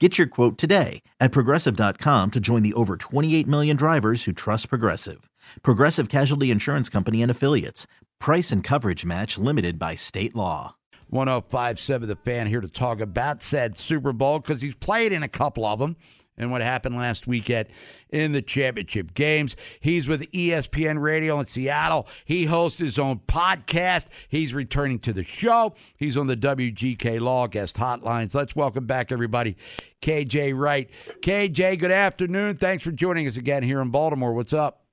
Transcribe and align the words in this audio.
Get 0.00 0.18
your 0.18 0.26
quote 0.26 0.58
today 0.58 1.02
at 1.20 1.30
progressive.com 1.30 2.32
to 2.32 2.40
join 2.40 2.64
the 2.64 2.74
over 2.74 2.96
28 2.96 3.46
million 3.46 3.76
drivers 3.76 4.24
who 4.24 4.32
trust 4.32 4.68
Progressive. 4.68 5.30
Progressive 5.62 6.08
Casualty 6.08 6.50
Insurance 6.50 6.88
Company 6.88 7.22
and 7.22 7.30
Affiliates. 7.30 7.86
Price 8.18 8.50
and 8.50 8.64
coverage 8.64 9.04
match 9.04 9.38
limited 9.38 9.78
by 9.78 9.94
state 9.94 10.34
law. 10.34 10.74
1057 11.10 12.08
The 12.08 12.16
Fan 12.16 12.48
here 12.48 12.60
to 12.60 12.66
talk 12.66 12.98
about 12.98 13.44
said 13.44 13.78
Super 13.78 14.12
Bowl 14.12 14.40
because 14.40 14.62
he's 14.62 14.74
played 14.74 15.12
in 15.12 15.22
a 15.22 15.28
couple 15.28 15.64
of 15.64 15.78
them 15.78 15.94
and 16.36 16.50
what 16.50 16.62
happened 16.62 16.96
last 16.96 17.26
weekend 17.26 17.68
in 18.10 18.32
the 18.32 18.42
championship 18.42 19.14
games. 19.14 19.56
He's 19.80 20.06
with 20.06 20.30
ESPN 20.32 21.00
Radio 21.00 21.38
in 21.40 21.46
Seattle. 21.46 22.06
He 22.24 22.46
hosts 22.46 22.78
his 22.78 22.98
own 22.98 23.20
podcast. 23.26 24.06
He's 24.28 24.54
returning 24.54 24.98
to 25.00 25.12
the 25.12 25.24
show. 25.24 25.74
He's 25.96 26.16
on 26.16 26.26
the 26.26 26.36
WGK 26.36 27.20
Law 27.20 27.46
Guest 27.46 27.76
Hotlines. 27.76 28.34
Let's 28.34 28.54
welcome 28.54 28.86
back 28.86 29.10
everybody, 29.10 29.56
KJ 30.02 30.56
Wright. 30.56 30.88
KJ, 31.22 31.78
good 31.78 31.92
afternoon. 31.92 32.56
Thanks 32.56 32.84
for 32.84 32.92
joining 32.92 33.26
us 33.26 33.36
again 33.36 33.62
here 33.62 33.80
in 33.80 33.90
Baltimore. 33.90 34.32
What's 34.32 34.52
up? 34.52 34.83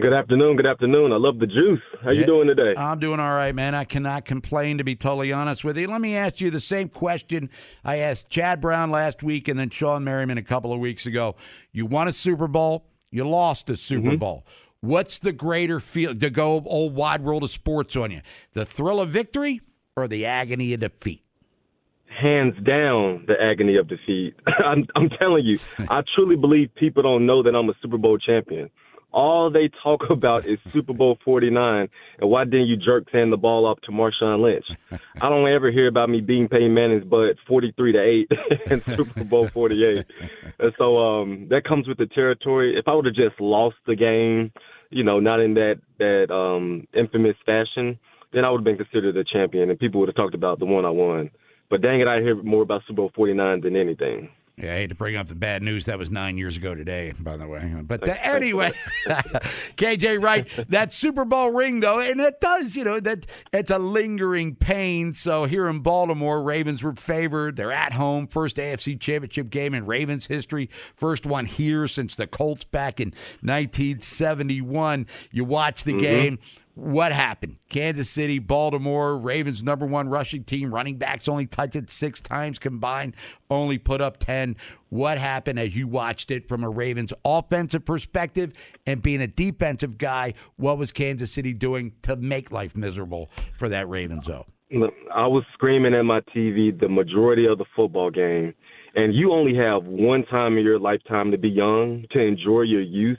Good 0.00 0.12
afternoon. 0.12 0.56
Good 0.56 0.66
afternoon. 0.66 1.10
I 1.12 1.16
love 1.16 1.38
the 1.38 1.46
juice. 1.46 1.80
How 2.02 2.10
yeah, 2.10 2.20
you 2.20 2.26
doing 2.26 2.48
today? 2.48 2.74
I'm 2.76 2.98
doing 2.98 3.18
all 3.18 3.34
right, 3.34 3.54
man. 3.54 3.74
I 3.74 3.84
cannot 3.84 4.26
complain, 4.26 4.76
to 4.76 4.84
be 4.84 4.94
totally 4.94 5.32
honest 5.32 5.64
with 5.64 5.78
you. 5.78 5.88
Let 5.88 6.02
me 6.02 6.14
ask 6.14 6.38
you 6.38 6.50
the 6.50 6.60
same 6.60 6.90
question 6.90 7.48
I 7.82 7.96
asked 7.96 8.28
Chad 8.28 8.60
Brown 8.60 8.90
last 8.90 9.22
week 9.22 9.48
and 9.48 9.58
then 9.58 9.70
Shawne 9.70 10.02
Merriman 10.02 10.36
a 10.36 10.42
couple 10.42 10.70
of 10.70 10.80
weeks 10.80 11.06
ago. 11.06 11.34
You 11.72 11.86
won 11.86 12.08
a 12.08 12.12
Super 12.12 12.46
Bowl. 12.46 12.84
You 13.10 13.26
lost 13.26 13.70
a 13.70 13.76
Super 13.76 14.08
mm-hmm. 14.08 14.18
Bowl. 14.18 14.46
What's 14.80 15.18
the 15.18 15.32
greater 15.32 15.80
feel 15.80 16.14
to 16.14 16.28
go 16.28 16.62
old 16.66 16.94
wide 16.94 17.22
world 17.24 17.42
of 17.42 17.50
sports 17.50 17.96
on 17.96 18.10
you? 18.10 18.20
The 18.52 18.66
thrill 18.66 19.00
of 19.00 19.08
victory 19.08 19.62
or 19.96 20.06
the 20.06 20.26
agony 20.26 20.74
of 20.74 20.80
defeat? 20.80 21.22
hands 22.08 22.54
down 22.64 23.24
the 23.28 23.34
agony 23.38 23.76
of 23.76 23.88
defeat. 23.88 24.34
I'm, 24.46 24.86
I'm 24.94 25.10
telling 25.18 25.44
you, 25.44 25.58
I 25.90 26.02
truly 26.14 26.36
believe 26.36 26.74
people 26.74 27.02
don't 27.02 27.26
know 27.26 27.42
that 27.42 27.54
I'm 27.54 27.68
a 27.68 27.74
Super 27.82 27.98
Bowl 27.98 28.16
champion 28.16 28.70
all 29.12 29.50
they 29.50 29.70
talk 29.82 30.02
about 30.10 30.46
is 30.46 30.58
Super 30.72 30.92
Bowl 30.92 31.18
49 31.24 31.88
and 32.20 32.30
why 32.30 32.44
didn't 32.44 32.66
you 32.66 32.76
jerk 32.76 33.10
hand 33.12 33.32
the 33.32 33.36
ball 33.36 33.66
off 33.66 33.80
to 33.82 33.92
Marshawn 33.92 34.42
Lynch? 34.42 34.66
I 35.20 35.28
don't 35.28 35.48
ever 35.48 35.70
hear 35.70 35.88
about 35.88 36.10
me 36.10 36.20
being 36.20 36.48
Peyton 36.48 36.74
Manning's 36.74 37.04
butt 37.04 37.36
43 37.46 37.92
to 37.92 38.02
8 38.02 38.30
in 38.70 38.96
Super 38.96 39.24
Bowl 39.24 39.48
48. 39.48 40.04
And 40.58 40.72
so 40.78 40.98
um, 40.98 41.46
that 41.50 41.64
comes 41.64 41.88
with 41.88 41.98
the 41.98 42.06
territory. 42.06 42.78
If 42.78 42.88
I 42.88 42.94
would 42.94 43.06
have 43.06 43.14
just 43.14 43.40
lost 43.40 43.76
the 43.86 43.96
game, 43.96 44.52
you 44.90 45.02
know, 45.02 45.18
not 45.18 45.40
in 45.40 45.54
that 45.54 45.80
that 45.98 46.32
um, 46.32 46.86
infamous 46.94 47.36
fashion, 47.44 47.98
then 48.32 48.44
I 48.44 48.50
would 48.50 48.58
have 48.58 48.64
been 48.64 48.76
considered 48.76 49.16
a 49.16 49.24
champion 49.24 49.70
and 49.70 49.78
people 49.78 50.00
would 50.00 50.08
have 50.08 50.16
talked 50.16 50.34
about 50.34 50.58
the 50.58 50.66
one 50.66 50.84
I 50.84 50.90
won. 50.90 51.30
But 51.68 51.82
dang 51.82 52.00
it, 52.00 52.06
I 52.06 52.20
hear 52.20 52.40
more 52.42 52.62
about 52.62 52.82
Super 52.86 52.96
Bowl 52.96 53.12
49 53.14 53.62
than 53.62 53.76
anything. 53.76 54.30
Yeah, 54.58 54.72
I 54.72 54.76
hate 54.76 54.86
to 54.86 54.94
bring 54.94 55.16
up 55.16 55.28
the 55.28 55.34
bad 55.34 55.62
news. 55.62 55.84
That 55.84 55.98
was 55.98 56.10
nine 56.10 56.38
years 56.38 56.56
ago 56.56 56.74
today, 56.74 57.12
by 57.20 57.36
the 57.36 57.46
way. 57.46 57.74
But 57.82 58.00
the, 58.00 58.26
anyway, 58.26 58.72
KJ 59.06 60.22
Wright, 60.22 60.48
that 60.70 60.94
Super 60.94 61.26
Bowl 61.26 61.50
ring 61.50 61.80
though, 61.80 62.00
and 62.00 62.18
it 62.22 62.40
does, 62.40 62.74
you 62.74 62.82
know, 62.82 62.98
that 63.00 63.26
it's 63.52 63.70
a 63.70 63.78
lingering 63.78 64.54
pain. 64.54 65.12
So 65.12 65.44
here 65.44 65.68
in 65.68 65.80
Baltimore, 65.80 66.42
Ravens 66.42 66.82
were 66.82 66.94
favored. 66.94 67.56
They're 67.56 67.70
at 67.70 67.92
home, 67.92 68.26
first 68.28 68.56
AFC 68.56 68.98
Championship 68.98 69.50
game 69.50 69.74
in 69.74 69.84
Ravens 69.84 70.26
history, 70.26 70.70
first 70.94 71.26
one 71.26 71.44
here 71.44 71.86
since 71.86 72.16
the 72.16 72.26
Colts 72.26 72.64
back 72.64 72.98
in 72.98 73.08
1971. 73.42 75.06
You 75.32 75.44
watch 75.44 75.84
the 75.84 75.92
mm-hmm. 75.92 76.00
game 76.00 76.38
what 76.76 77.10
happened? 77.10 77.56
Kansas 77.70 78.10
City, 78.10 78.38
Baltimore, 78.38 79.16
Ravens 79.16 79.62
number 79.62 79.86
one 79.86 80.10
rushing 80.10 80.44
team, 80.44 80.74
running 80.74 80.98
backs 80.98 81.26
only 81.26 81.46
touched 81.46 81.74
it 81.74 81.88
six 81.88 82.20
times 82.20 82.58
combined, 82.58 83.14
only 83.48 83.78
put 83.78 84.02
up 84.02 84.18
10. 84.18 84.56
What 84.90 85.16
happened 85.16 85.58
as 85.58 85.74
you 85.74 85.88
watched 85.88 86.30
it 86.30 86.46
from 86.46 86.62
a 86.62 86.68
Ravens 86.68 87.14
offensive 87.24 87.86
perspective 87.86 88.52
and 88.84 89.00
being 89.00 89.22
a 89.22 89.26
defensive 89.26 89.96
guy? 89.96 90.34
What 90.56 90.76
was 90.76 90.92
Kansas 90.92 91.32
City 91.32 91.54
doing 91.54 91.92
to 92.02 92.14
make 92.14 92.52
life 92.52 92.76
miserable 92.76 93.30
for 93.54 93.70
that 93.70 93.88
Ravens, 93.88 94.26
though? 94.26 94.44
I 95.14 95.26
was 95.26 95.44
screaming 95.54 95.94
at 95.94 96.02
my 96.02 96.20
TV 96.36 96.78
the 96.78 96.90
majority 96.90 97.46
of 97.46 97.56
the 97.56 97.64
football 97.74 98.10
game. 98.10 98.52
And 98.94 99.14
you 99.14 99.32
only 99.32 99.56
have 99.56 99.84
one 99.84 100.26
time 100.26 100.58
in 100.58 100.64
your 100.64 100.78
lifetime 100.78 101.30
to 101.30 101.38
be 101.38 101.48
young, 101.48 102.04
to 102.10 102.20
enjoy 102.20 102.62
your 102.62 102.82
youth. 102.82 103.18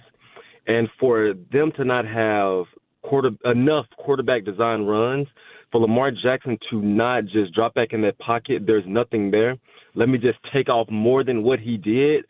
And 0.68 0.89
for 1.00 1.34
them 1.51 1.72
to 1.78 1.85
not 1.85 2.06
have 2.06 2.66
quarter 3.07 3.31
enough 3.45 3.85
quarterback 3.97 4.45
design 4.45 4.84
runs 4.84 5.28
for 5.72 5.81
Lamar 5.81 6.12
Jackson 6.12 6.57
to 6.69 6.81
not 6.81 7.25
just 7.25 7.53
drop 7.53 7.73
back 7.73 7.90
in 7.91 8.01
that 8.01 8.18
pocket. 8.19 8.63
There's 8.66 8.84
nothing 8.88 9.31
there. 9.31 9.57
Let 9.95 10.09
me 10.09 10.18
just 10.18 10.38
take 10.53 10.69
off 10.69 10.90
more 10.90 11.23
than 11.23 11.44
what 11.44 11.59
he 11.59 11.78
did. 11.78 12.25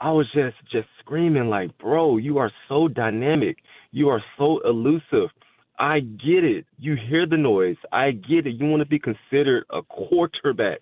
I 0.00 0.10
was 0.10 0.26
just 0.34 0.56
just 0.70 0.88
screaming 1.00 1.48
like, 1.48 1.76
bro, 1.78 2.16
you 2.16 2.38
are 2.38 2.50
so 2.68 2.88
dynamic. 2.88 3.58
You 3.92 4.08
are 4.08 4.22
so 4.36 4.60
elusive. 4.64 5.30
I 5.78 6.00
get 6.00 6.44
it. 6.44 6.66
You 6.78 6.96
hear 7.08 7.26
the 7.26 7.36
noise. 7.36 7.76
I 7.92 8.12
get 8.12 8.46
it. 8.46 8.54
You 8.58 8.66
want 8.66 8.82
to 8.82 8.88
be 8.88 8.98
considered 8.98 9.64
a 9.70 9.82
quarterback. 9.82 10.80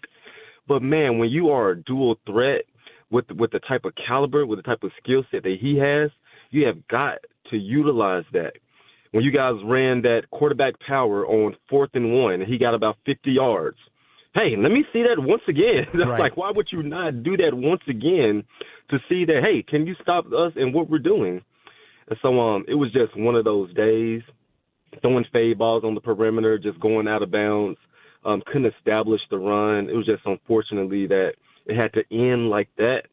But 0.67 0.83
man, 0.83 1.19
when 1.19 1.31
you 1.31 1.51
are 1.51 1.71
a 1.71 1.83
dual 1.83 2.17
threat 2.27 2.63
with 3.11 3.31
with 3.33 3.51
the 3.51 3.61
type 3.61 3.85
of 3.85 3.93
caliber, 4.07 4.47
with 4.47 4.59
the 4.59 4.63
type 4.63 4.83
of 4.83 4.93
skill 5.03 5.25
set 5.31 5.43
that 5.43 5.57
he 5.61 5.77
has, 5.79 6.11
you 6.51 6.67
have 6.67 6.87
got 6.89 7.19
to 7.51 7.57
utilize 7.57 8.25
that 8.33 8.53
when 9.13 9.25
you 9.25 9.33
guys 9.33 9.55
ran 9.65 10.03
that 10.03 10.23
quarterback 10.31 10.75
power 10.87 11.27
on 11.27 11.57
fourth 11.69 11.91
and 11.95 12.13
one, 12.13 12.35
and 12.35 12.43
he 12.45 12.59
got 12.59 12.75
about 12.75 12.97
50 13.07 13.33
yards. 13.33 13.79
Hey, 14.35 14.55
let 14.57 14.71
me 14.71 14.85
see 14.93 15.03
that 15.03 15.21
once 15.21 15.43
again. 15.49 15.87
right. 15.95 16.21
like, 16.21 16.37
why 16.37 16.53
would 16.55 16.69
you 16.71 16.83
not 16.83 17.25
do 17.25 17.37
that 17.39 17.53
once 17.53 17.83
again 17.89 18.45
to 18.91 18.99
see 19.09 19.25
that? 19.25 19.41
Hey, 19.43 19.65
can 19.67 19.87
you 19.87 19.97
stop 20.01 20.27
us 20.27 20.53
and 20.55 20.73
what 20.73 20.89
we're 20.89 21.01
doing? 21.01 21.41
And 22.09 22.19
so, 22.23 22.39
um, 22.39 22.65
it 22.69 22.75
was 22.75 22.93
just 22.93 23.17
one 23.17 23.35
of 23.35 23.45
those 23.45 23.75
days, 23.75 24.23
throwing 25.01 25.25
fade 25.33 25.59
balls 25.59 25.83
on 25.85 25.95
the 25.95 26.01
perimeter, 26.01 26.59
just 26.59 26.79
going 26.81 27.09
out 27.09 27.23
of 27.23 27.33
bounds. 27.33 27.79
Um, 28.25 28.43
couldn't 28.47 28.73
establish 28.79 29.21
the 29.31 29.39
run. 29.39 29.89
It 29.89 29.95
was 29.95 30.07
just 30.07 30.23
unfortunately 30.27 31.07
that 31.07 31.33
it 31.67 31.75
had 31.75 31.93
to 31.95 32.03
end 32.13 32.51
like 32.51 32.69
that. 32.77 33.05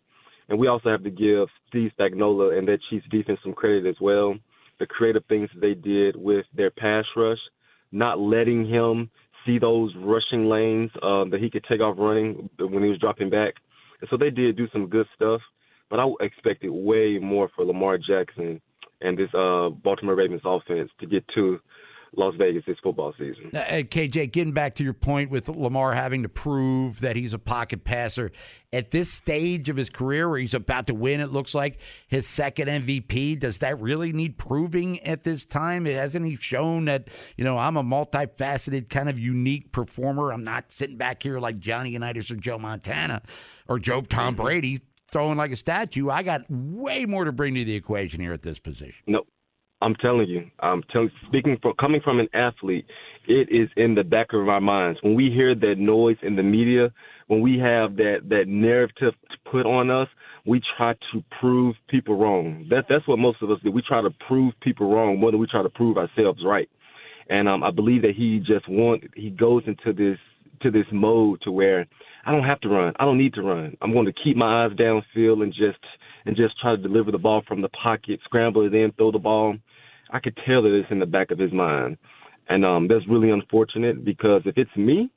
And 0.50 0.60
we 0.60 0.68
also 0.68 0.90
have 0.90 1.04
to 1.04 1.10
give 1.10 1.48
Steve 1.70 1.92
Spagnuolo 1.98 2.58
and 2.58 2.68
that 2.68 2.80
Chiefs 2.90 3.06
defense 3.10 3.40
some 3.42 3.54
credit 3.54 3.86
as 3.86 3.96
well 4.02 4.36
the 4.80 4.86
creative 4.86 5.24
things 5.26 5.50
they 5.60 5.74
did 5.74 6.16
with 6.16 6.46
their 6.56 6.72
pass 6.72 7.06
rush, 7.16 7.40
not 7.92 8.20
letting 8.20 8.68
him 8.68 9.10
see 9.46 9.60
those 9.60 9.94
rushing 9.98 10.50
lanes 10.50 10.92
um, 11.02 11.30
that 11.30 11.40
he 11.40 11.50
could 11.50 11.66
take 11.70 11.82
off 11.82 11.96
running 11.98 12.50
when 12.60 12.84
he 12.84 12.90
was 12.90 13.00
dropping 13.00 13.30
back. 13.30 13.54
And 14.02 14.10
so 14.10 14.18
they 14.18 14.30
did 14.30 14.58
do 14.58 14.68
some 14.72 14.88
good 14.88 15.08
stuff, 15.16 15.42
but 15.90 16.00
I 16.00 16.08
expected 16.20 16.70
way 16.70 17.18
more 17.18 17.50
for 17.56 17.66
Lamar 17.66 17.98
Jackson 17.98 18.62
and 19.02 19.18
this 19.18 19.30
uh, 19.34 19.70
Baltimore 19.70 20.16
Ravens 20.16 20.42
offense 20.44 20.90
to 21.00 21.08
get 21.08 21.24
to 21.36 21.60
Las 22.16 22.34
Vegas 22.38 22.64
this 22.66 22.78
football 22.82 23.14
season. 23.18 23.52
Uh, 23.54 23.84
KJ, 23.84 24.32
getting 24.32 24.54
back 24.54 24.76
to 24.76 24.84
your 24.84 24.94
point 24.94 25.30
with 25.30 25.50
Lamar 25.50 25.94
having 25.94 26.24
to 26.24 26.30
prove 26.30 27.02
that 27.02 27.16
he's 27.16 27.34
a 27.34 27.40
pocket 27.40 27.84
passer 27.84 28.32
at 28.74 28.92
this 28.92 29.12
stage 29.12 29.70
of 29.70 29.78
his 29.78 29.90
career 29.90 30.30
where 30.30 30.40
he's 30.40 30.54
about 30.54 30.88
to 30.88 30.94
win, 30.94 31.20
it 31.20 31.32
looks 31.32 31.54
like 31.54 31.80
his 32.08 32.28
second 32.28 32.68
MVP. 32.68 33.40
Does 33.40 33.60
that 33.60 33.80
really 33.80 34.12
need 34.12 34.38
proving 34.38 35.00
at 35.04 35.24
this 35.24 35.46
time? 35.46 35.86
Hasn't 35.86 36.26
he 36.26 36.36
shown 36.36 36.86
that, 36.86 37.08
you 37.38 37.44
know, 37.44 37.58
I'm 37.58 37.78
a 37.78 37.84
multifaceted, 37.84 38.90
kind 38.90 39.10
of 39.10 39.18
unique 39.18 39.72
performer? 39.72 40.32
I'm 40.32 40.44
not 40.44 40.72
sitting 40.72 40.98
back 40.98 41.24
here 41.24 41.40
like 41.40 41.60
Johnny 41.60 41.92
Unitas 41.92 42.30
or 42.32 42.36
Joe 42.36 42.58
Montana 42.58 43.22
or 43.68 43.80
Joe 43.80 44.02
Tom 44.02 44.36
mm-hmm. 44.36 44.44
Brady 44.44 44.80
throwing 45.12 45.38
like 45.38 45.52
a 45.52 45.56
statue. 45.56 46.10
I 46.10 46.24
got 46.24 46.42
way 46.50 47.06
more 47.06 47.26
to 47.26 47.32
bring 47.32 47.56
to 47.56 47.64
the 47.64 47.76
equation 47.76 48.20
here 48.20 48.34
at 48.34 48.42
this 48.42 48.60
position. 48.60 48.96
No, 49.08 49.26
I'm 49.82 49.96
telling 49.96 50.28
you, 50.28 50.50
I'm 50.60 50.82
telling. 50.92 51.12
Speaking 51.28 51.58
for 51.62 51.74
coming 51.76 52.02
from 52.02 52.20
an 52.20 52.28
athlete, 52.34 52.86
it 53.28 53.50
is 53.52 53.70
in 53.78 53.94
the 53.94 54.04
back 54.04 54.34
of 54.34 54.48
our 54.50 54.62
minds 54.62 55.00
when 55.04 55.14
we 55.14 55.30
hear 55.30 55.54
that 55.54 55.76
noise 55.78 56.18
in 56.24 56.36
the 56.36 56.44
media, 56.44 56.92
when 57.28 57.42
we 57.42 57.60
have 57.60 57.96
that 57.98 58.22
that 58.30 58.46
narrative 58.48 59.14
put 59.52 59.66
on 59.66 59.92
us. 59.92 60.08
We 60.46 60.62
try 60.78 60.94
to 61.12 61.24
prove 61.42 61.76
people 61.90 62.18
wrong. 62.18 62.66
That 62.70 62.86
that's 62.90 63.08
what 63.08 63.20
most 63.20 63.42
of 63.42 63.52
us 63.52 63.60
do. 63.64 63.72
We 63.72 63.82
try 63.82 64.02
to 64.02 64.10
prove 64.28 64.54
people 64.62 64.92
wrong 64.92 65.20
more 65.20 65.30
than 65.30 65.40
we 65.42 65.48
try 65.48 65.62
to 65.62 65.70
prove 65.70 65.98
ourselves 65.98 66.42
right. 66.46 66.70
And 67.30 67.50
um, 67.50 67.64
I 67.64 67.72
believe 67.72 68.02
that 68.04 68.16
he 68.16 68.40
just 68.40 68.68
want 68.70 69.04
he 69.16 69.30
goes 69.30 69.64
into 69.68 69.94
this 69.94 70.18
to 70.62 70.72
this 70.72 70.86
mode 70.92 71.42
to 71.44 71.52
where 71.52 71.86
I 72.26 72.32
don't 72.32 72.44
have 72.44 72.62
to 72.62 72.70
run. 72.70 72.94
I 73.00 73.06
don't 73.06 73.18
need 73.18 73.34
to 73.36 73.42
run. 73.42 73.78
I'm 73.82 73.94
going 73.94 74.06
to 74.06 74.14
keep 74.24 74.36
my 74.36 74.66
eyes 74.66 74.72
downfield 74.72 75.44
and 75.44 75.54
just 75.54 75.80
and 76.26 76.36
just 76.36 76.60
try 76.60 76.76
to 76.76 76.82
deliver 76.82 77.12
the 77.12 77.18
ball 77.18 77.42
from 77.48 77.62
the 77.62 77.70
pocket, 77.70 78.20
scramble 78.24 78.66
it 78.66 78.74
in, 78.74 78.92
throw 78.94 79.12
the 79.12 79.20
ball. 79.20 79.56
I 80.12 80.20
could 80.20 80.38
tell 80.46 80.62
that 80.64 80.78
it's 80.78 80.92
in 80.92 81.00
the 81.00 81.06
back 81.06 81.32
of 81.32 81.40
his 81.40 81.52
mind. 81.52 81.98
And 82.50 82.66
um 82.66 82.88
that's 82.88 83.08
really 83.10 83.30
unfortunate 83.30 84.06
because 84.06 84.42
if 84.46 84.58
it's 84.58 84.76
me, 84.76 85.12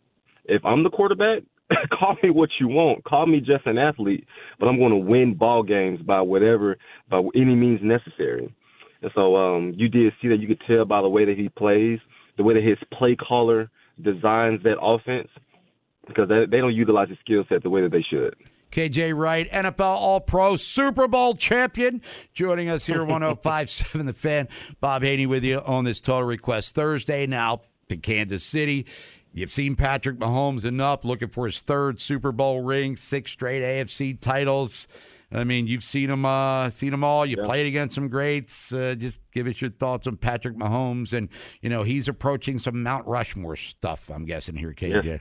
if 0.45 0.65
I'm 0.65 0.83
the 0.83 0.91
quarterback, 0.91 1.43
call 1.99 2.17
me 2.23 2.31
what 2.31 2.51
you 2.59 2.69
want. 2.69 3.05
Call 3.05 3.27
me 3.27 3.41
just 3.41 3.67
an 3.67 3.79
athlete, 3.79 4.27
but 4.59 4.67
I'm 4.67 4.79
going 4.79 4.91
to 4.91 4.97
win 4.97 5.35
ball 5.35 5.63
games 5.63 6.01
by 6.03 6.21
whatever 6.21 6.77
by 7.09 7.23
any 7.35 7.55
means 7.55 7.81
necessary. 7.83 8.53
And 9.03 9.11
so 9.15 9.37
um 9.37 9.75
you 9.77 9.89
did 9.89 10.13
see 10.21 10.29
that 10.29 10.41
you 10.41 10.49
could 10.49 10.63
tell 10.67 10.85
by 10.85 11.03
the 11.03 11.09
way 11.09 11.25
that 11.25 11.39
he 11.39 11.49
plays, 11.49 11.99
the 12.37 12.43
way 12.43 12.55
that 12.55 12.65
his 12.65 12.79
play 12.93 13.17
caller 13.17 13.71
designs 14.03 14.63
that 14.65 14.81
offense 14.81 15.29
because 16.07 16.29
they, 16.29 16.47
they 16.51 16.59
don't 16.59 16.75
utilize 16.75 17.09
his 17.09 17.19
skill 17.21 17.45
set 17.49 17.63
the 17.63 17.71
way 17.71 17.83
that 17.83 17.93
they 17.93 18.05
should. 18.11 18.35
KJ 18.71 19.17
Wright, 19.17 19.51
NFL 19.51 19.81
All 19.81 20.21
Pro, 20.21 20.57
Super 20.57 21.09
Bowl 21.09 21.35
champion, 21.35 22.03
joining 22.33 22.69
us 22.69 22.87
here 22.87 23.05
1057 23.05 24.07
The 24.07 24.13
Fan. 24.13 24.49
Bob 24.81 25.03
Haynie 25.03 25.27
with 25.27 25.45
you 25.45 25.59
on 25.61 25.85
this 25.85 26.01
Total 26.01 26.23
Request 26.23 26.75
Thursday. 26.75 27.27
Now 27.27 27.63
to 27.89 27.97
Kansas 27.97 28.45
City. 28.45 28.87
You've 29.33 29.51
seen 29.51 29.77
Patrick 29.77 30.19
Mahomes 30.19 30.65
enough, 30.65 31.05
looking 31.05 31.29
for 31.29 31.47
his 31.47 31.61
third 31.61 32.01
Super 32.01 32.33
Bowl 32.33 32.63
ring, 32.63 32.97
six 32.97 33.31
straight 33.33 33.63
AFC 33.63 34.19
titles. 34.21 34.89
I 35.33 35.45
mean, 35.45 35.69
you've 35.69 35.85
seen 35.85 36.11
him, 36.11 36.25
uh, 36.25 36.71
seen 36.71 36.91
them 36.91 37.05
all. 37.05 37.25
You 37.25 37.37
yeah. 37.39 37.47
played 37.47 37.67
against 37.67 37.95
some 37.95 38.09
greats. 38.09 38.73
Uh, 38.73 38.97
just 38.99 39.21
give 39.31 39.47
us 39.47 39.61
your 39.61 39.71
thoughts 39.71 40.09
on 40.09 40.17
Patrick 40.17 40.57
Mahomes, 40.57 41.13
and 41.13 41.29
you 41.61 41.71
know 41.71 41.85
he's 41.85 42.09
approaching 42.09 42.59
some 42.59 42.83
Mount 42.83 43.07
Rushmore 43.07 43.55
stuff. 43.55 44.11
I'm 44.13 44.25
guessing 44.25 44.57
here, 44.57 44.75
KJ. 44.75 45.05
Yeah. 45.05 45.19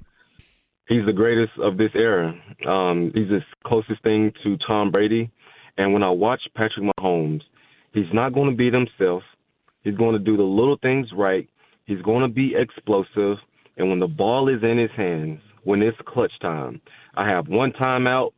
He's 0.90 1.06
the 1.06 1.14
greatest 1.14 1.52
of 1.62 1.78
this 1.78 1.92
era. 1.94 2.34
Um, 2.68 3.12
he's 3.14 3.30
the 3.30 3.42
closest 3.66 4.02
thing 4.02 4.34
to 4.44 4.58
Tom 4.68 4.90
Brady. 4.90 5.32
And 5.78 5.94
when 5.94 6.02
I 6.02 6.10
watch 6.10 6.42
Patrick 6.56 6.92
Mahomes, 7.00 7.42
he's 7.94 8.12
not 8.12 8.34
going 8.34 8.50
to 8.50 8.58
beat 8.58 8.74
himself. 8.74 9.22
He's 9.84 9.96
going 9.96 10.14
to 10.14 10.20
do 10.20 10.36
the 10.36 10.44
little 10.44 10.78
things 10.82 11.08
right. 11.16 11.48
He's 11.86 12.02
going 12.02 12.24
to 12.24 12.28
be 12.28 12.56
explosive. 12.58 13.38
And 13.78 13.90
when 13.90 14.00
the 14.00 14.08
ball 14.08 14.50
is 14.50 14.64
in 14.64 14.80
his 14.80 14.90
hands, 14.98 15.40
when 15.64 15.84
it's 15.84 15.98
clutch 16.08 16.34
time, 16.42 16.82
I 17.16 17.30
have 17.30 17.48
one 17.48 17.72
timeout 17.72 18.32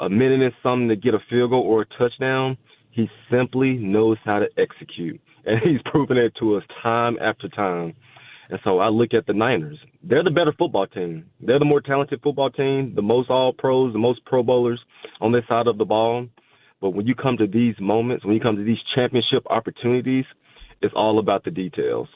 a 0.00 0.08
minute 0.08 0.40
and 0.40 0.52
something 0.62 0.88
to 0.88 0.96
get 0.96 1.14
a 1.14 1.18
field 1.28 1.50
goal 1.50 1.62
or 1.62 1.82
a 1.82 1.98
touchdown, 1.98 2.56
he 2.90 3.06
simply 3.30 3.74
knows 3.74 4.16
how 4.24 4.38
to 4.38 4.46
execute. 4.56 5.20
And 5.44 5.60
he's 5.64 5.80
proven 5.84 6.16
it 6.16 6.32
to 6.40 6.56
us 6.56 6.62
time 6.82 7.18
after 7.20 7.48
time. 7.48 7.94
And 8.50 8.58
so 8.64 8.78
I 8.78 8.88
look 8.88 9.12
at 9.12 9.26
the 9.26 9.34
Niners. 9.34 9.78
They're 10.02 10.24
the 10.24 10.30
better 10.30 10.54
football 10.56 10.86
team. 10.86 11.26
They're 11.40 11.58
the 11.58 11.64
more 11.64 11.80
talented 11.80 12.20
football 12.22 12.50
team, 12.50 12.94
the 12.94 13.02
most 13.02 13.28
all 13.30 13.52
pros, 13.52 13.92
the 13.92 13.98
most 13.98 14.24
pro 14.24 14.42
bowlers 14.42 14.80
on 15.20 15.32
this 15.32 15.42
side 15.48 15.66
of 15.66 15.76
the 15.78 15.84
ball. 15.84 16.26
But 16.80 16.90
when 16.90 17.06
you 17.06 17.14
come 17.14 17.36
to 17.38 17.46
these 17.46 17.74
moments, 17.80 18.24
when 18.24 18.34
you 18.34 18.40
come 18.40 18.56
to 18.56 18.64
these 18.64 18.78
championship 18.94 19.44
opportunities, 19.50 20.24
it's 20.80 20.94
all 20.96 21.18
about 21.18 21.44
the 21.44 21.50
details. 21.50 22.08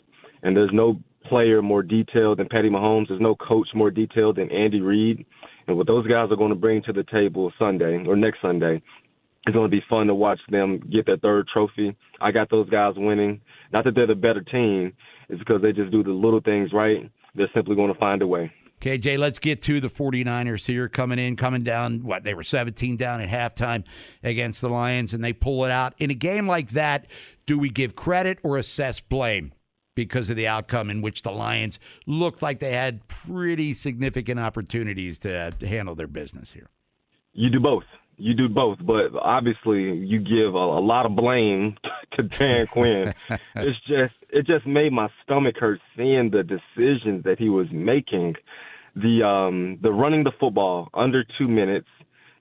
And 0.43 0.57
there's 0.57 0.71
no 0.73 1.01
player 1.29 1.63
more 1.63 1.83
detailed 1.83 2.39
than 2.39 2.49
Patty 2.49 2.71
Mahomes. 2.71 3.09
There's 3.09 3.21
no 3.21 3.35
coach 3.35 3.69
more 3.75 3.91
detailed 3.91 4.37
than 4.37 4.51
Andy 4.51 4.81
Reid. 4.81 5.25
And 5.67 5.77
what 5.77 5.87
those 5.87 6.07
guys 6.07 6.29
are 6.31 6.37
going 6.37 6.51
to 6.51 6.57
bring 6.57 6.83
to 6.85 6.93
the 6.93 7.05
table 7.05 7.53
Sunday 7.59 8.05
or 8.07 8.17
next 8.17 8.41
Sunday, 8.41 8.83
it's 9.45 9.55
going 9.55 9.71
to 9.71 9.77
be 9.77 9.83
fun 9.89 10.07
to 10.07 10.15
watch 10.15 10.41
them 10.51 10.81
get 10.91 11.07
their 11.07 11.17
third 11.17 11.49
trophy. 11.49 11.97
I 12.21 12.31
got 12.31 12.51
those 12.51 12.71
guys 12.71 12.95
winning. 12.97 13.41
Not 13.73 13.85
that 13.85 13.95
they're 13.95 14.07
the 14.07 14.15
better 14.15 14.43
team, 14.43 14.93
it's 15.29 15.39
because 15.39 15.63
they 15.63 15.73
just 15.73 15.91
do 15.91 16.03
the 16.03 16.11
little 16.11 16.41
things 16.41 16.73
right. 16.73 17.11
They're 17.35 17.51
simply 17.55 17.75
going 17.75 17.93
to 17.93 17.99
find 17.99 18.23
a 18.23 18.27
way. 18.27 18.53
Okay, 18.77 18.99
Jay, 18.99 19.17
let's 19.17 19.39
get 19.39 19.63
to 19.63 19.81
the 19.81 19.89
49ers 19.89 20.67
here 20.67 20.89
coming 20.89 21.19
in, 21.19 21.37
coming 21.37 21.63
down. 21.63 22.03
What, 22.03 22.25
they 22.25 22.35
were 22.35 22.43
17 22.43 22.97
down 22.97 23.21
at 23.21 23.29
halftime 23.29 23.85
against 24.25 24.61
the 24.61 24.69
Lions, 24.69 25.15
and 25.15 25.23
they 25.23 25.33
pull 25.33 25.65
it 25.65 25.71
out. 25.71 25.95
In 25.99 26.11
a 26.11 26.15
game 26.15 26.49
like 26.49 26.71
that, 26.71 27.07
do 27.47 27.59
we 27.59 27.71
give 27.71 27.95
credit 27.95 28.39
or 28.43 28.57
assess 28.57 29.01
blame? 29.01 29.53
because 29.95 30.31
of 30.31 30.37
the 30.37 30.47
outcome 30.47 30.91
in 30.91 31.03
which 31.03 31.23
the 31.23 31.31
Lions 31.31 31.79
looked 32.07 32.43
like 32.43 32.61
they 32.61 32.73
had 32.73 33.07
pretty 33.09 33.75
significant 33.75 34.41
opportunities 34.41 35.19
to, 35.19 35.35
uh, 35.35 35.51
to 35.51 35.67
handle 35.67 35.95
their 35.95 36.07
business 36.07 36.53
here. 36.53 36.71
You 37.33 37.51
do 37.51 37.61
both. 37.61 37.85
You 38.23 38.35
do 38.35 38.49
both, 38.49 38.79
but 38.81 39.17
obviously 39.21 39.97
you 39.99 40.21
give 40.21 40.55
a, 40.55 40.59
a 40.59 40.79
lot 40.81 41.07
of 41.07 41.17
blame 41.17 41.77
to 42.13 42.23
Dan 42.23 42.69
Quinn. 42.69 43.13
it's 43.57 43.79
just 43.89 44.15
it 44.31 44.47
just 44.47 44.65
made 44.65 44.93
my 44.93 45.09
stomach 45.25 45.57
hurt 45.59 45.81
seeing 45.97 46.31
the 46.31 46.45
decisions 46.45 47.25
that 47.25 47.41
he 47.41 47.49
was 47.49 47.67
making. 47.73 48.37
The 48.95 49.27
um 49.27 49.79
the 49.83 49.91
running 49.91 50.23
the 50.23 50.31
football 50.39 50.89
under 50.95 51.25
2 51.37 51.49
minutes. 51.49 51.89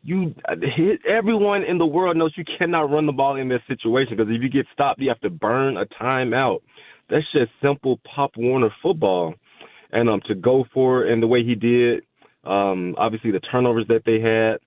You 0.04 0.36
hit 0.62 1.00
everyone 1.10 1.64
in 1.64 1.80
the 1.80 1.86
world 1.88 2.16
knows 2.16 2.34
you 2.38 2.46
cannot 2.60 2.92
run 2.92 3.08
the 3.08 3.12
ball 3.12 3.36
in 3.38 3.50
this 3.50 3.62
situation 3.68 4.18
because 4.18 4.32
if 4.32 4.42
you 4.42 4.50
get 4.50 4.68
stopped, 4.74 5.00
you 5.00 5.10
have 5.10 5.22
to 5.22 5.32
burn 5.32 5.78
a 5.78 5.86
timeout. 5.86 6.60
That's 7.10 7.26
just 7.32 7.52
simple 7.60 8.00
Pop 8.16 8.32
Warner 8.38 8.70
football. 8.84 9.34
And 9.92 10.10
um, 10.10 10.22
to 10.28 10.36
go 10.36 10.64
for 10.74 11.06
it 11.06 11.12
and 11.12 11.24
the 11.24 11.28
way 11.28 11.44
he 11.44 11.56
did, 11.56 12.04
um, 12.44 12.96
obviously 12.98 13.32
the 13.32 13.40
turnovers 13.40 13.88
that 13.88 14.04
they 14.06 14.20
had. 14.22 14.60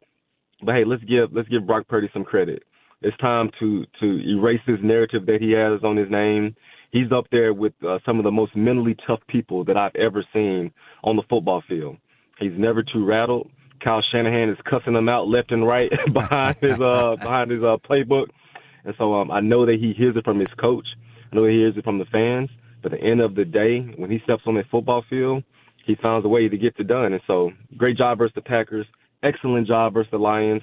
But 0.64 0.74
hey, 0.74 0.84
let's 0.84 1.04
give 1.04 1.32
let's 1.32 1.48
give 1.48 1.66
Brock 1.66 1.86
Purdy 1.88 2.08
some 2.12 2.24
credit. 2.24 2.62
It's 3.02 3.16
time 3.18 3.50
to 3.60 3.84
to 4.00 4.06
erase 4.28 4.60
this 4.66 4.78
narrative 4.82 5.26
that 5.26 5.38
he 5.40 5.52
has 5.52 5.82
on 5.84 5.96
his 5.96 6.10
name. 6.10 6.56
He's 6.90 7.12
up 7.12 7.26
there 7.30 7.52
with 7.52 7.72
uh, 7.86 7.98
some 8.06 8.18
of 8.18 8.24
the 8.24 8.30
most 8.30 8.56
mentally 8.56 8.96
tough 9.06 9.20
people 9.28 9.64
that 9.64 9.76
I've 9.76 9.94
ever 9.96 10.24
seen 10.32 10.72
on 11.02 11.16
the 11.16 11.22
football 11.28 11.62
field. 11.68 11.96
He's 12.38 12.52
never 12.56 12.82
too 12.82 13.04
rattled. 13.04 13.50
Kyle 13.82 14.02
Shanahan 14.12 14.48
is 14.48 14.56
cussing 14.64 14.94
him 14.94 15.08
out 15.08 15.28
left 15.28 15.52
and 15.52 15.66
right 15.66 15.90
behind 16.12 16.56
his 16.60 16.80
uh 16.80 17.16
behind 17.20 17.50
his 17.50 17.62
uh 17.62 17.76
playbook. 17.88 18.26
And 18.84 18.94
so 18.96 19.14
um 19.14 19.30
I 19.30 19.40
know 19.40 19.66
that 19.66 19.78
he 19.80 19.92
hears 19.92 20.16
it 20.16 20.24
from 20.24 20.38
his 20.38 20.48
coach. 20.58 20.86
I 21.30 21.36
know 21.36 21.44
he 21.44 21.56
hears 21.56 21.76
it 21.76 21.84
from 21.84 21.98
the 21.98 22.04
fans, 22.06 22.48
but 22.82 22.92
at 22.92 23.00
the 23.00 23.06
end 23.06 23.20
of 23.20 23.34
the 23.34 23.44
day, 23.44 23.80
when 23.96 24.10
he 24.10 24.20
steps 24.24 24.42
on 24.46 24.54
that 24.54 24.70
football 24.70 25.04
field, 25.10 25.42
he 25.84 25.96
finds 26.00 26.24
a 26.24 26.28
way 26.28 26.48
to 26.48 26.56
get 26.56 26.74
it 26.78 26.86
done. 26.86 27.12
And 27.12 27.20
so, 27.26 27.50
great 27.76 27.96
job 27.96 28.18
versus 28.18 28.34
the 28.34 28.40
Packers, 28.40 28.86
excellent 29.24 29.66
job 29.66 29.94
versus 29.94 30.10
the 30.10 30.18
Lions. 30.18 30.62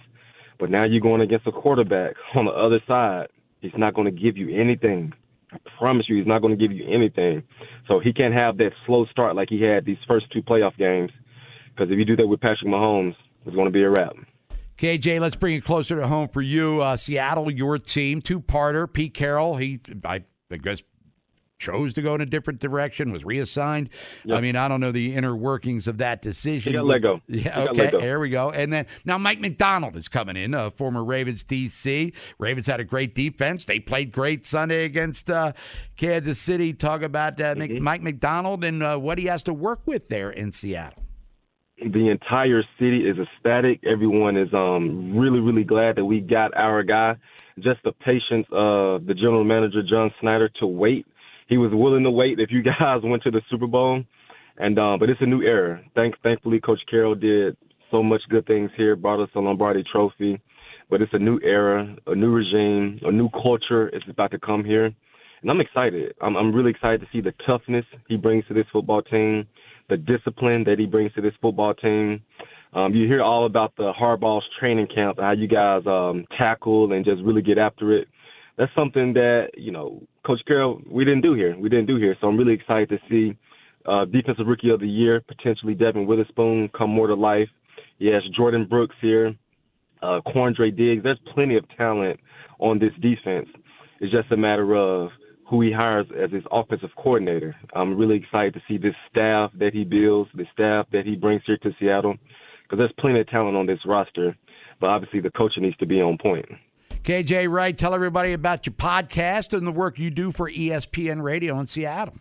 But 0.60 0.70
now 0.70 0.84
you're 0.84 1.02
going 1.02 1.22
against 1.22 1.48
a 1.48 1.52
quarterback 1.52 2.14
on 2.36 2.46
the 2.46 2.52
other 2.52 2.80
side. 2.88 3.28
He's 3.62 3.72
not 3.78 3.94
going 3.94 4.06
to 4.06 4.12
give 4.12 4.38
you 4.38 4.60
anything. 4.60 5.14
I 5.52 5.58
promise 5.78 6.06
you, 6.08 6.18
he's 6.18 6.28
not 6.28 6.42
going 6.42 6.58
to 6.58 6.68
give 6.68 6.76
you 6.76 6.86
anything. 6.88 7.44
So 7.88 8.00
he 8.00 8.14
can't 8.14 8.34
have 8.34 8.58
that 8.58 8.72
slow 8.86 9.06
start 9.06 9.36
like 9.36 9.50
he 9.50 9.62
had 9.62 9.86
these 9.86 9.98
first 10.08 10.32
two 10.32 10.42
playoff 10.42 10.78
games. 10.78 11.12
Because 11.70 11.92
if 11.92 11.98
you 11.98 12.06
do 12.06 12.16
that 12.18 12.28
with 12.28 12.40
Patrick 12.40 12.70
Mahomes, 12.70 13.16
it's 13.46 13.56
going 13.56 13.66
to 13.66 13.72
be 13.72 13.84
a 13.84 13.90
wrap. 13.90 14.16
KJ, 14.78 15.20
let's 15.20 15.36
bring 15.36 15.56
it 15.56 15.64
closer 15.64 15.96
to 15.98 16.08
home 16.08 16.28
for 16.28 16.42
you. 16.42 16.82
Uh, 16.82 16.98
Seattle, 16.98 17.52
your 17.52 17.78
team, 17.78 18.22
two-parter. 18.22 18.92
Pete 18.92 19.14
Carroll, 19.14 19.58
he 19.58 19.80
I 20.04 20.24
I 20.52 20.58
guess 20.58 20.82
chose 21.62 21.94
to 21.94 22.02
go 22.02 22.16
in 22.16 22.22
a 22.22 22.26
different 22.26 22.60
direction, 22.60 23.12
was 23.12 23.24
reassigned. 23.24 23.90
Yep. 24.26 24.38
I 24.38 24.42
mean, 24.42 24.56
I 24.56 24.68
don't 24.68 24.82
know 24.82 24.92
the 24.92 25.14
inner 25.14 25.36
workings 25.36 25.88
of 25.88 26.00
that 26.00 26.22
decision. 26.22 26.74
He 26.74 26.78
got 26.78 26.86
let 26.86 27.02
go. 27.02 27.22
Yeah, 27.28 27.68
okay, 27.70 27.90
there 27.92 28.20
we 28.20 28.30
go. 28.30 28.52
And 28.52 28.74
then 28.74 28.86
now 29.06 29.18
Mike 29.18 29.40
Macdonald 29.40 29.96
is 29.96 30.08
coming 30.08 30.36
in, 30.36 30.54
a 30.54 30.72
former 30.72 31.04
Ravens 31.04 31.44
DC. 31.44 32.14
Ravens 32.40 32.68
had 32.68 32.80
a 32.80 32.84
great 32.84 33.16
defense. 33.16 33.66
They 33.66 33.80
played 33.80 34.12
great 34.12 34.46
Sunday 34.46 34.84
against 34.86 35.30
uh, 35.30 35.54
Kansas 35.96 36.40
City. 36.40 36.74
Talk 36.74 37.04
about 37.04 37.40
uh, 37.40 37.56
mm-hmm. 37.56 37.84
Mike 37.84 38.02
Macdonald 38.02 38.64
and 38.64 38.84
uh, 38.84 38.98
what 38.98 39.18
he 39.18 39.26
has 39.26 39.44
to 39.44 39.54
work 39.54 39.82
with 39.86 40.10
there 40.10 40.30
in 40.30 40.52
Seattle. 40.52 41.04
The 41.78 42.10
entire 42.10 42.64
city 42.78 43.08
is 43.08 43.18
ecstatic. 43.18 43.82
Everyone 43.84 44.38
is 44.38 44.54
um, 44.54 45.18
really, 45.18 45.40
really 45.40 45.64
glad 45.64 45.96
that 45.96 46.06
we 46.06 46.20
got 46.20 46.56
our 46.56 46.84
guy 46.84 47.16
just 47.60 47.84
the 47.84 47.92
patience 47.92 48.48
of 48.52 49.06
the 49.06 49.14
general 49.14 49.44
manager 49.44 49.82
John 49.88 50.12
Schneider 50.20 50.50
to 50.60 50.68
wait. 50.68 51.06
He 51.52 51.58
was 51.58 51.72
willing 51.74 52.04
to 52.04 52.12
wait 52.12 52.40
if 52.40 52.50
you 52.50 52.64
guys 52.80 53.02
went 53.04 53.24
to 53.24 53.32
the 53.32 53.42
Super 53.52 53.68
Bowl, 53.68 54.02
and 54.58 54.80
um, 54.80 55.00
but 55.00 55.10
it's 55.10 55.20
a 55.22 55.26
new 55.26 55.42
era. 55.42 55.84
Thank 55.96 56.16
thankfully, 56.24 56.62
Coach 56.62 56.80
Carroll 56.90 57.14
did 57.14 57.58
so 57.92 58.02
much 58.02 58.22
good 58.30 58.48
things 58.48 58.72
here, 58.78 58.96
brought 58.96 59.22
us 59.22 59.28
a 59.36 59.40
Lombardi 59.40 59.84
Trophy, 59.92 60.40
but 60.90 61.02
it's 61.02 61.12
a 61.14 61.20
new 61.20 61.42
era, 61.44 61.94
a 62.08 62.16
new 62.16 62.32
regime, 62.32 63.02
a 63.04 63.12
new 63.12 63.28
culture 63.32 63.90
is 63.90 64.02
about 64.10 64.32
to 64.32 64.40
come 64.40 64.64
here, 64.64 64.86
and 64.86 65.52
I'm 65.52 65.60
excited. 65.60 66.14
I'm 66.22 66.38
I'm 66.38 66.56
really 66.56 66.72
excited 66.72 67.02
to 67.02 67.08
see 67.12 67.20
the 67.20 67.34
toughness 67.46 67.84
he 68.08 68.16
brings 68.16 68.48
to 68.48 68.54
this 68.54 68.66
football 68.72 69.02
team, 69.02 69.46
the 69.90 69.98
discipline 69.98 70.64
that 70.64 70.80
he 70.80 70.86
brings 70.86 71.12
to 71.16 71.22
this 71.22 71.34
football 71.42 71.74
team. 71.74 72.22
Um, 72.74 72.94
you 72.96 73.08
hear 73.08 73.22
all 73.22 73.46
about 73.46 73.76
the 73.76 73.92
Harbaugh's 73.92 74.46
training 74.58 74.88
camp, 74.96 75.18
how 75.20 75.34
you 75.34 75.50
guys 75.50 75.82
um, 75.86 76.26
tackle 76.38 76.94
and 76.94 77.04
just 77.04 77.22
really 77.24 77.42
get 77.42 77.58
after 77.58 77.92
it. 77.92 78.08
That's 78.58 78.72
something 78.76 79.14
that 79.14 79.50
you 79.58 79.72
know, 79.72 80.02
Coach 80.26 80.42
Carroll, 80.48 80.82
we 80.90 81.06
didn't 81.06 81.22
do 81.22 81.34
here. 81.34 81.58
We 81.58 81.70
didn't 81.70 81.88
do 81.88 81.98
here. 81.98 82.16
So 82.22 82.28
I'm 82.28 82.38
really 82.38 82.54
excited 82.54 82.90
to 82.90 82.98
see 83.10 83.38
uh, 83.86 84.06
defensive 84.06 84.48
rookie 84.48 84.70
of 84.70 84.80
the 84.80 84.88
year, 84.88 85.22
potentially 85.28 85.74
Devon 85.74 86.06
Witherspoon, 86.06 86.70
come 86.78 86.90
more 86.90 87.08
to 87.08 87.16
life. 87.16 87.50
Yes, 87.98 88.22
Jordyn 88.38 88.68
Brooks 88.68 88.96
here, 89.02 89.34
uh, 90.02 90.22
Quandre 90.28 90.76
Diggs. 90.76 91.04
There's 91.04 91.20
plenty 91.34 91.58
of 91.58 91.66
talent 91.78 92.20
on 92.60 92.80
this 92.80 92.94
defense. 93.02 93.48
It's 94.00 94.12
just 94.12 94.32
a 94.32 94.38
matter 94.38 94.76
of 94.76 95.10
who 95.50 95.62
he 95.62 95.72
hires 95.72 96.08
as 96.18 96.32
his 96.32 96.44
offensive 96.52 96.90
coordinator. 96.96 97.56
I'm 97.76 97.98
really 97.98 98.16
excited 98.16 98.54
to 98.54 98.62
see 98.68 98.78
this 98.78 98.96
staff 99.10 99.52
that 99.60 99.74
he 99.74 99.84
builds, 99.84 100.32
the 100.34 100.46
staff 100.54 100.88
that 100.92 101.06
he 101.06 101.16
brings 101.16 101.42
here 101.46 101.58
to 101.58 101.72
Seattle, 101.80 102.16
because 102.64 102.78
there's 102.80 102.94
plenty 103.00 103.20
of 103.20 103.28
talent 103.28 103.58
on 103.58 103.66
this 103.66 103.80
roster. 103.86 104.36
But 104.80 104.88
obviously, 104.88 105.20
the 105.20 105.30
coaching 105.32 105.64
needs 105.64 105.78
to 105.78 105.86
be 105.86 106.02
on 106.02 106.18
point. 106.18 106.46
KJ 107.04 107.50
Wright, 107.50 107.76
tell 107.76 107.96
everybody 107.96 108.32
about 108.32 108.68
your 108.68 108.76
podcast 108.76 109.58
and 109.58 109.66
the 109.66 109.72
work 109.72 109.98
you 109.98 110.12
do 110.12 110.32
for 110.32 110.52
ESPN 110.52 111.24
Radio 111.24 111.60
in 111.60 111.66
Seattle. 111.66 112.14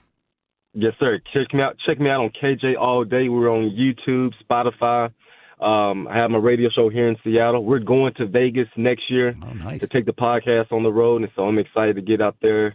Yes, 0.73 0.95
sir. 0.99 1.21
Check 1.35 1.53
me 1.53 1.61
out. 1.61 1.77
Check 1.87 2.01
me 2.01 2.09
out 2.09 2.23
on 2.23 2.31
KJ 2.43 2.79
all 2.81 3.05
day. 3.05 3.29
We're 3.29 3.51
on 3.51 3.77
YouTube, 3.77 4.33
Spotify. 4.43 5.13
Um, 5.63 6.09
I 6.09 6.17
have 6.17 6.31
my 6.31 6.39
radio 6.39 6.71
show 6.75 6.89
here 6.89 7.09
in 7.11 7.17
Seattle. 7.23 7.63
We're 7.63 7.81
going 7.81 8.15
to 8.15 8.27
Vegas 8.27 8.69
next 8.79 9.03
year 9.11 9.37
oh, 9.43 9.53
nice. 9.53 9.81
to 9.81 9.87
take 9.87 10.07
the 10.07 10.13
podcast 10.13 10.73
on 10.73 10.83
the 10.83 10.93
road, 10.93 11.21
and 11.21 11.31
so 11.37 11.43
I'm 11.43 11.59
excited 11.59 11.97
to 11.97 12.03
get 12.03 12.23
out 12.23 12.37
there 12.41 12.75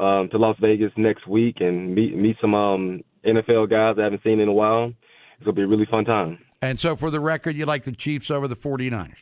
um, 0.00 0.28
to 0.30 0.38
Las 0.38 0.56
Vegas 0.60 0.90
next 0.96 1.28
week 1.28 1.58
and 1.60 1.94
meet 1.94 2.16
meet 2.16 2.36
some 2.40 2.54
um, 2.54 3.04
NFL 3.24 3.70
guys 3.70 3.94
I 4.00 4.04
haven't 4.04 4.24
seen 4.24 4.40
in 4.40 4.48
a 4.48 4.52
while. 4.52 4.86
It's 4.86 5.44
gonna 5.44 5.52
be 5.52 5.62
a 5.62 5.68
really 5.68 5.86
fun 5.88 6.04
time. 6.04 6.40
And 6.60 6.80
so, 6.80 6.96
for 6.96 7.10
the 7.12 7.20
record, 7.20 7.54
you 7.54 7.64
like 7.64 7.84
the 7.84 7.92
Chiefs 7.92 8.28
over 8.28 8.48
the 8.48 8.56
49ers? 8.56 9.14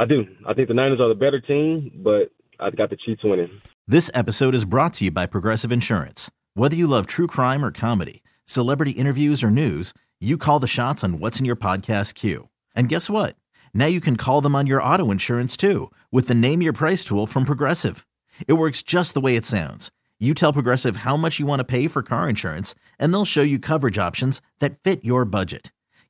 I 0.00 0.06
do. 0.06 0.24
I 0.48 0.54
think 0.54 0.68
the 0.68 0.74
Niners 0.74 0.98
are 0.98 1.10
the 1.10 1.14
better 1.14 1.42
team, 1.42 1.92
but 2.02 2.32
I've 2.58 2.74
got 2.74 2.88
the 2.88 2.96
Chiefs 2.96 3.22
winning. 3.22 3.50
This 3.86 4.10
episode 4.14 4.54
is 4.54 4.64
brought 4.64 4.94
to 4.94 5.04
you 5.04 5.10
by 5.10 5.26
Progressive 5.26 5.70
Insurance. 5.70 6.30
Whether 6.54 6.74
you 6.74 6.86
love 6.86 7.06
true 7.06 7.26
crime 7.26 7.62
or 7.62 7.70
comedy, 7.70 8.22
celebrity 8.46 8.92
interviews 8.92 9.44
or 9.44 9.50
news, 9.50 9.92
you 10.18 10.38
call 10.38 10.58
the 10.58 10.66
shots 10.66 11.04
on 11.04 11.18
what's 11.18 11.38
in 11.38 11.44
your 11.44 11.54
podcast 11.54 12.14
queue. 12.14 12.48
And 12.74 12.88
guess 12.88 13.10
what? 13.10 13.36
Now 13.74 13.86
you 13.86 14.00
can 14.00 14.16
call 14.16 14.40
them 14.40 14.56
on 14.56 14.66
your 14.66 14.82
auto 14.82 15.10
insurance 15.10 15.54
too 15.54 15.90
with 16.10 16.28
the 16.28 16.34
Name 16.34 16.62
Your 16.62 16.72
Price 16.72 17.04
tool 17.04 17.26
from 17.26 17.44
Progressive. 17.44 18.06
It 18.48 18.54
works 18.54 18.82
just 18.82 19.12
the 19.12 19.20
way 19.20 19.36
it 19.36 19.44
sounds. 19.44 19.90
You 20.18 20.32
tell 20.32 20.54
Progressive 20.54 20.98
how 20.98 21.18
much 21.18 21.38
you 21.38 21.44
want 21.44 21.60
to 21.60 21.64
pay 21.64 21.88
for 21.88 22.02
car 22.02 22.26
insurance, 22.26 22.74
and 22.98 23.12
they'll 23.12 23.26
show 23.26 23.42
you 23.42 23.58
coverage 23.58 23.98
options 23.98 24.40
that 24.60 24.82
fit 24.82 25.04
your 25.04 25.26
budget. 25.26 25.72